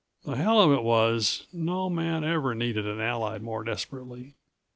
The 0.23 0.35
hell 0.35 0.59
of 0.59 0.71
it 0.71 0.81
was 0.81 1.45
no 1.53 1.87
man 1.87 2.23
ever 2.23 2.55
needed 2.55 2.87
an 2.87 2.99
ally 2.99 3.37
more 3.37 3.63
desperately. 3.63 4.33